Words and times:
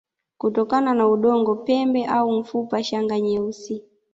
kutokana 0.37 0.93
na 0.93 1.07
udongo 1.07 1.55
pembe 1.55 2.05
au 2.05 2.31
mfupa 2.39 2.83
Shanga 2.83 3.19
nyeusi 3.19 3.83